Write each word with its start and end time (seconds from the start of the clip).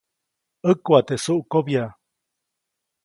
ʼÄkuʼa 0.67 0.99
teʼ 1.07 1.19
suʼkobya. 1.23 1.83